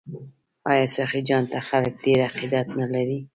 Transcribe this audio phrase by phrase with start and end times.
[0.71, 3.19] آیا سخي جان ته خلک ډیر عقیدت نلري؟